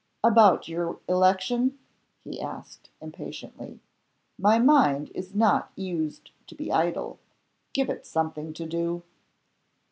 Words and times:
"About 0.23 0.67
your 0.67 0.97
election?" 1.07 1.77
he 2.23 2.41
asked, 2.41 2.89
impatiently. 3.01 3.81
"My 4.35 4.57
mind 4.57 5.11
is 5.13 5.35
not 5.35 5.71
used 5.75 6.31
to 6.47 6.55
be 6.55 6.71
idle. 6.71 7.19
Give 7.71 7.87
it 7.87 8.07
something 8.07 8.51
to 8.53 8.65
do." 8.65 9.03